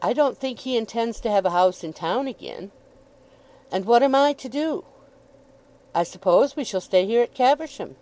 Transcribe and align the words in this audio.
"I 0.00 0.12
don't 0.12 0.38
think 0.38 0.60
he 0.60 0.76
intends 0.76 1.18
to 1.18 1.28
have 1.28 1.44
a 1.44 1.50
house 1.50 1.82
in 1.82 1.92
town 1.92 2.28
again." 2.28 2.70
"And 3.72 3.86
what 3.86 4.04
am 4.04 4.14
I 4.14 4.34
to 4.34 4.48
do?" 4.48 4.84
"I 5.92 6.04
suppose 6.04 6.54
we 6.54 6.62
shall 6.62 6.80
stay 6.80 7.06
here 7.06 7.22
at 7.24 7.34
Caversham." 7.34 7.96